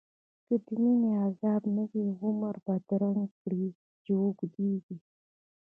[0.45, 2.83] که د مینی عذاب نه وی، عمر بد
[3.41, 3.65] کړی
[4.03, 4.97] چی اوږدیږی